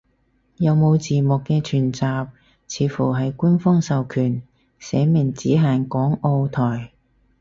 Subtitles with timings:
[0.57, 1.99] 有冇字幕嘅全集，
[2.67, 4.41] 似乎係官方授權，
[4.79, 6.91] 寫明只限港澳台